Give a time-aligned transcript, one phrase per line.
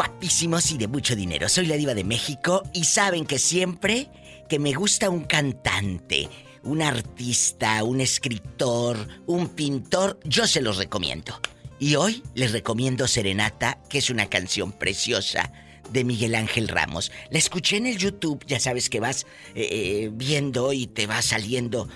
[0.00, 1.46] guapísimos y de mucho dinero.
[1.50, 4.08] Soy la diva de México y saben que siempre
[4.48, 6.26] que me gusta un cantante,
[6.62, 11.38] un artista, un escritor, un pintor, yo se los recomiendo.
[11.78, 15.52] Y hoy les recomiendo Serenata, que es una canción preciosa
[15.92, 17.12] de Miguel Ángel Ramos.
[17.28, 21.20] La escuché en el YouTube, ya sabes que vas eh, eh, viendo y te va
[21.20, 21.90] saliendo,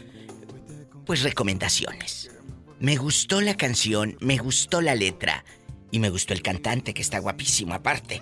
[1.07, 2.30] pues recomendaciones.
[2.80, 5.43] Me gustó la canción, me gustó la letra
[5.94, 8.21] y me gustó el cantante, que está guapísimo aparte.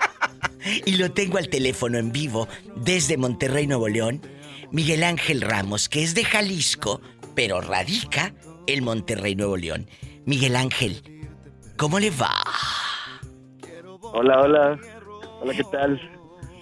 [0.86, 4.22] y lo tengo al teléfono en vivo desde Monterrey, Nuevo León.
[4.72, 7.02] Miguel Ángel Ramos, que es de Jalisco,
[7.34, 8.32] pero radica
[8.66, 9.86] en Monterrey, Nuevo León.
[10.24, 11.02] Miguel Ángel,
[11.76, 12.34] ¿cómo le va?
[14.00, 14.78] Hola, hola.
[15.42, 16.00] Hola, ¿qué tal?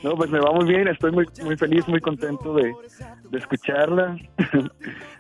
[0.03, 2.75] No, pues me va muy bien, estoy muy, muy feliz, muy contento de,
[3.33, 4.17] escucharla.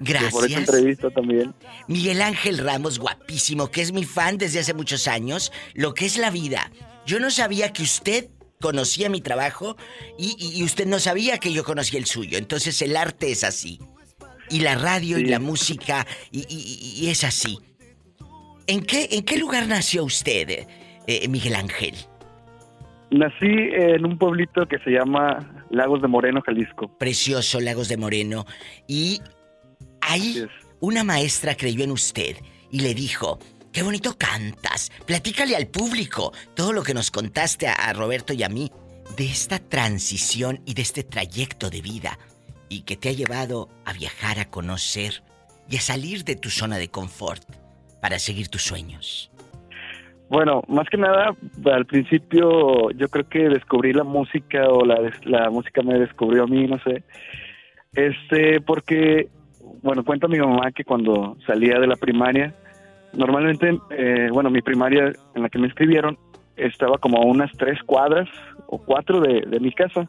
[0.01, 0.33] Gracias.
[0.33, 1.55] por esta entrevista también.
[1.88, 6.19] Miguel Ángel Ramos, guapísimo, que es mi fan desde hace muchos años, lo que es
[6.19, 6.70] la vida.
[7.06, 8.28] Yo no sabía que usted
[8.61, 9.77] conocía mi trabajo
[10.19, 12.39] y, usted no sabía que yo conocía el suyo.
[12.39, 13.81] Entonces el arte es así.
[14.50, 17.59] Y la radio y la música y, es así.
[18.66, 20.66] ¿En qué, ¿En qué lugar nació usted,
[21.06, 21.94] eh, Miguel Ángel?
[23.11, 26.89] Nací en un pueblito que se llama Lagos de Moreno, Jalisco.
[26.98, 28.47] Precioso Lagos de Moreno.
[28.86, 29.20] Y
[30.00, 30.47] ahí
[30.81, 32.36] una maestra creyó en usted
[32.70, 33.39] y le dijo,
[33.72, 38.48] qué bonito cantas, platícale al público todo lo que nos contaste a, Roberto y a
[38.48, 38.70] mí
[39.17, 42.19] de esta transición y de este trayecto de vida
[42.69, 45.22] y que te ha llevado a viajar, a conocer
[45.69, 47.42] y a salir de tu zona de confort
[48.00, 49.31] para seguir tus sueños?
[50.28, 51.36] Bueno, más que nada,
[51.72, 56.46] al principio yo creo que descubrí la música o la, la música me descubrió a
[56.46, 57.05] mí, no sé.
[57.94, 59.28] Este, porque,
[59.82, 62.54] bueno, cuenta mi mamá que cuando salía de la primaria,
[63.12, 66.19] normalmente, eh, bueno, mi primaria en la que me inscribieron
[66.56, 68.28] estaba como a unas tres cuadras
[68.66, 70.08] o cuatro de, de mi casa.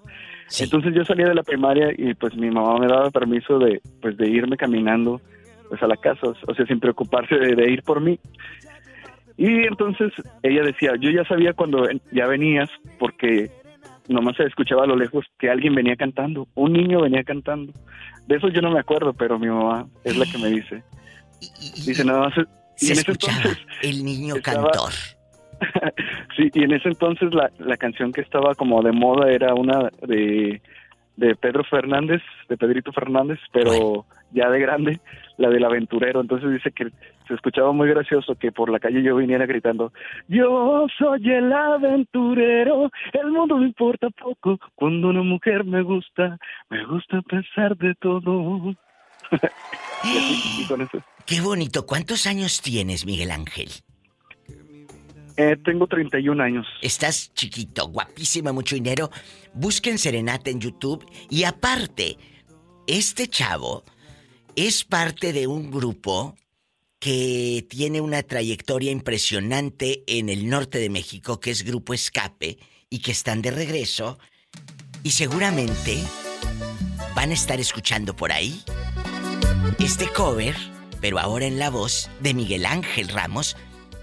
[0.60, 4.18] Entonces yo salía de la primaria y pues mi mamá me daba permiso de, pues
[4.18, 5.22] de irme caminando
[5.70, 8.20] pues a la casa, o sea, sin preocuparse de, ir por mí.
[9.38, 10.12] Y entonces
[10.42, 13.52] ella decía, yo ya sabía cuando ya venías, porque
[14.08, 17.74] nomás se escuchaba a lo lejos que alguien venía cantando, un niño venía cantando.
[18.28, 20.84] De eso yo no me acuerdo, pero mi mamá es la que me dice.
[21.86, 22.34] Dice, nada más...
[22.76, 24.92] Se escuchaba el niño cantor.
[26.38, 29.90] sí, y en ese entonces la, la canción que estaba como de moda era una
[30.08, 30.62] de,
[31.18, 35.00] de Pedro Fernández, de Pedrito Fernández, pero ya de grande,
[35.38, 36.22] la del aventurero.
[36.22, 36.92] Entonces dice que
[37.28, 39.92] se escuchaba muy gracioso que por la calle yo viniera gritando,
[40.28, 46.38] yo soy el aventurero, el mundo me importa poco, cuando una mujer me gusta,
[46.70, 48.74] me gusta pensar de todo.
[51.26, 51.86] Qué bonito.
[51.86, 53.68] ¿Cuántos años tienes, Miguel Ángel?
[55.38, 56.66] Eh, tengo 31 años.
[56.82, 59.12] Estás chiquito, guapísima, mucho dinero.
[59.54, 61.06] Busquen Serenata en YouTube.
[61.30, 62.18] Y aparte,
[62.88, 63.84] este chavo
[64.56, 66.36] es parte de un grupo
[67.00, 72.58] que tiene una trayectoria impresionante en el norte de México, que es Grupo Escape,
[72.90, 74.18] y que están de regreso.
[75.04, 76.00] Y seguramente
[77.16, 78.64] van a estar escuchando por ahí
[79.80, 80.56] este cover,
[81.00, 83.56] pero ahora en la voz de Miguel Ángel Ramos,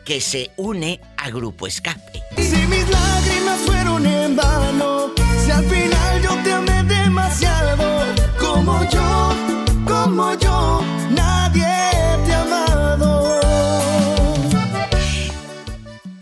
[0.04, 2.22] que se une a Grupo Escape.
[2.36, 5.10] Si mis lágrimas fueron en vano,
[5.44, 8.04] si al final yo te amé demasiado,
[8.38, 9.04] como yo
[9.84, 11.66] como yo, nadie
[12.24, 13.40] te ha amado.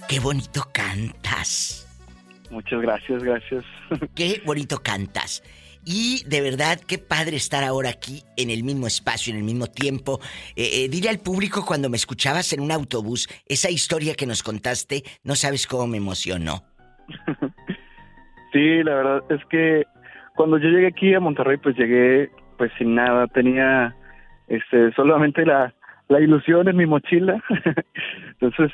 [0.08, 1.86] Qué bonito cantas.
[2.50, 3.64] Muchas gracias, gracias.
[4.14, 5.42] Qué bonito cantas.
[5.84, 9.66] Y de verdad, qué padre estar ahora aquí en el mismo espacio, en el mismo
[9.66, 10.20] tiempo.
[10.54, 14.42] Eh, eh, dile al público cuando me escuchabas en un autobús, esa historia que nos
[14.42, 16.62] contaste, no sabes cómo me emocionó.
[18.52, 19.84] sí, la verdad es que
[20.36, 23.94] cuando yo llegué aquí a Monterrey, pues llegué pues sin nada, tenía
[24.48, 25.74] este solamente la,
[26.08, 27.42] la ilusión en mi mochila.
[28.40, 28.70] Entonces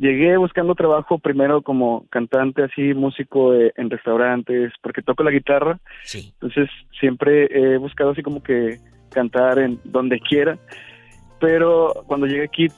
[0.00, 5.78] llegué buscando trabajo primero como cantante, así músico en restaurantes, porque toco la guitarra.
[6.02, 6.32] Sí.
[6.40, 6.68] Entonces
[6.98, 8.78] siempre he buscado así como que
[9.10, 10.58] cantar en donde quiera.
[11.38, 12.68] Pero cuando llegué aquí,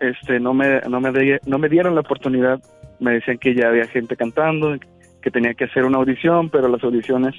[0.00, 1.12] este, no me, no me,
[1.46, 2.60] no me dieron la oportunidad.
[2.98, 4.76] Me decían que ya había gente cantando,
[5.22, 7.34] que tenía que hacer una audición, pero las audiciones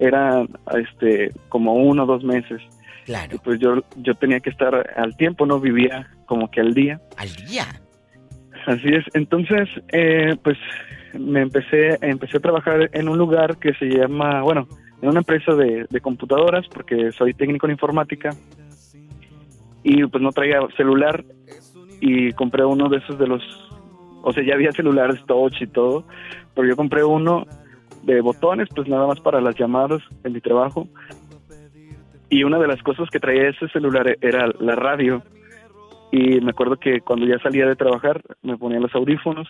[0.00, 2.60] eran este como uno o dos meses.
[3.04, 3.34] Claro.
[3.34, 7.00] Y pues yo, yo tenía que estar al tiempo, no vivía como que al día.
[7.16, 7.66] Al día.
[8.66, 9.04] Así es.
[9.14, 10.58] Entonces, eh, pues
[11.18, 14.68] me empecé, empecé a trabajar en un lugar que se llama, bueno,
[15.00, 18.30] en una empresa de, de computadoras, porque soy técnico en informática.
[19.82, 21.24] Y pues no traía celular
[22.00, 23.42] y compré uno de esos de los
[24.22, 26.04] O sea, ya había celulares touch y todo,
[26.54, 27.46] pero yo compré uno
[28.02, 30.88] de botones, pues nada más para las llamadas en mi trabajo.
[32.28, 35.22] Y una de las cosas que traía ese celular era la radio.
[36.12, 39.48] Y me acuerdo que cuando ya salía de trabajar, me ponía los audífonos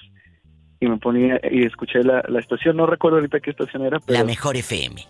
[0.81, 2.77] y me ponía y escuché la, la estación.
[2.77, 4.19] No recuerdo ahorita qué estación era, pero.
[4.19, 5.05] La mejor FM.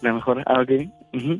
[0.00, 0.70] La mejor, ah, ok.
[1.12, 1.38] ujú.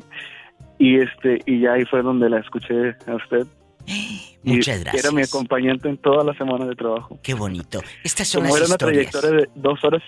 [0.77, 3.47] Y este, y ya ahí fue donde la escuché a usted.
[4.43, 5.03] Muchas Y gracias.
[5.05, 7.17] Era mi acompañante en toda la semana de trabajo.
[7.23, 7.81] Qué bonito.
[8.03, 10.01] Estas son Como las era una historias trayectoria de dos horas,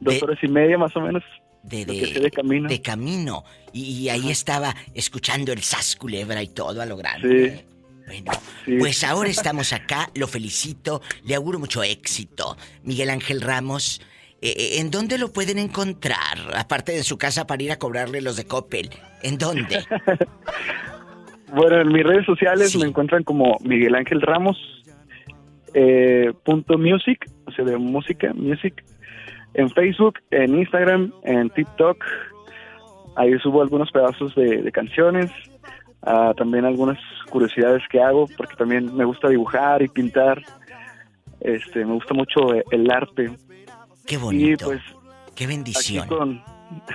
[0.00, 1.22] dos De- horas y media más o menos.
[1.64, 2.68] de, sé de camino.
[2.68, 3.44] de camino.
[3.72, 7.64] Y, y ahí estaba escuchando el sas culebra y todo a lo grande.
[8.10, 8.32] Bueno,
[8.64, 8.76] Sí.
[8.80, 12.56] pues ahora estamos acá, lo felicito, le auguro mucho éxito.
[12.82, 14.00] Miguel Ángel Ramos,
[14.42, 16.38] eh, eh, ¿en dónde lo pueden encontrar?
[16.56, 18.90] Aparte de su casa para ir a cobrarle los de Coppel.
[19.22, 19.84] ¿En dónde?
[21.52, 22.78] Bueno, en mis redes sociales Sí.
[22.78, 24.56] me encuentran como Miguel Ángel Ramos
[25.74, 28.84] eh, punto music, o sea, de música, music.
[29.54, 32.04] En Facebook, en Instagram, en TikTok.
[33.16, 35.30] Ahí subo algunos pedazos de, de canciones.
[36.02, 36.98] Ah, también algunas
[37.30, 40.42] curiosidades que hago, porque también me gusta dibujar y pintar.
[41.40, 43.30] Este, me gusta mucho el arte.
[44.06, 44.66] Qué Y bonito.
[44.66, 44.80] pues
[45.34, 46.06] Qué bendición.
[46.08, 46.42] con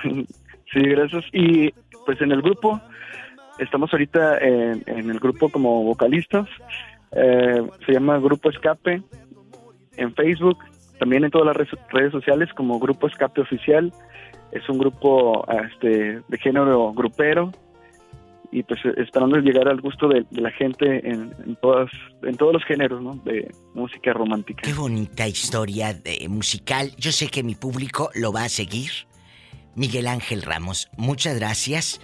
[0.72, 1.70] sí gracias y
[2.04, 2.80] pues en el grupo
[3.58, 6.46] estamos ahorita en, en el grupo como vocalistas
[7.12, 9.00] Eh, se llama Grupo Escape
[9.96, 10.58] en Facebook
[10.98, 13.92] también en todas las redes, redes sociales como Grupo Escape Oficial
[14.52, 17.52] es un grupo este de género grupero
[18.52, 21.90] y pues esperando llegar al gusto de, de la gente en, en todas
[22.22, 23.14] en todos los géneros ¿no?
[23.24, 26.92] de música romántica Qué bonita historia de musical.
[26.98, 28.90] Yo sé que mi público lo va a seguir.
[29.74, 32.00] Miguel Ángel Ramos, muchas gracias.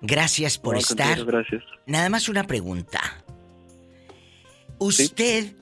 [0.00, 1.16] Gracias por No, estar.
[1.16, 3.00] contrario, gracias Nada más una pregunta.
[4.78, 5.54] ¿Usted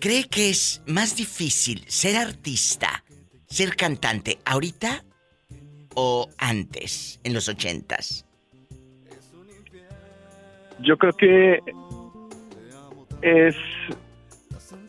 [0.00, 3.04] cree que es más difícil ser artista,
[3.46, 5.04] ser cantante, ahorita
[5.94, 8.23] o antes, en los ochentas?
[10.80, 11.60] Yo creo que
[13.22, 13.54] es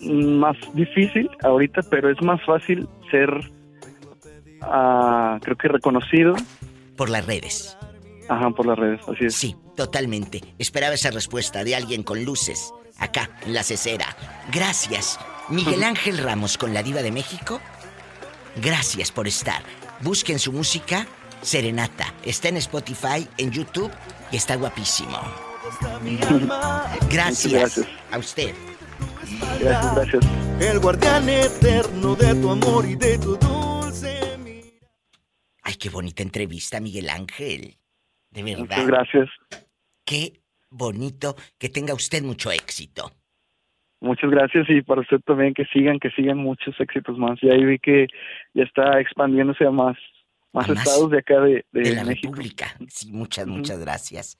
[0.01, 3.29] más difícil ahorita, pero es más fácil ser,
[4.61, 6.35] ah, creo que reconocido,
[6.97, 7.77] Por las redes.
[8.29, 9.35] ajá, por las redes, así es.
[9.35, 10.41] Sí, totalmente.
[10.59, 14.05] Esperaba esa respuesta de alguien con luces, acá, en la cesera.
[14.53, 15.19] Gracias.
[15.49, 17.61] Miguel Ángel Ramos con la Diva de México.
[18.61, 19.61] Gracias por estar.
[20.01, 21.05] Busquen su música,
[21.41, 22.13] Serenata.
[22.23, 23.91] Está en Spotify, en YouTube
[24.31, 25.17] y está guapísimo.
[27.11, 27.87] Gracias, gracias.
[28.11, 28.53] a usted.
[29.59, 30.25] Gracias, gracias.
[30.61, 34.37] El guardián eterno de tu amor y de tu dulce
[35.63, 37.77] Ay, qué bonita entrevista, Miguel Ángel.
[38.29, 38.85] De Muchas verdad.
[38.87, 39.29] gracias.
[40.05, 40.33] Qué
[40.69, 43.11] bonito que tenga usted mucho éxito.
[44.01, 47.41] Muchas gracias y para usted también que sigan, que sigan muchos éxitos más.
[47.41, 48.07] Y ahí vi que
[48.53, 49.97] ya está expandiéndose a más,
[50.53, 52.27] más A más estados de acá de, de de la México.
[52.31, 52.75] República.
[52.87, 54.37] Sí, muchas, muchas gracias.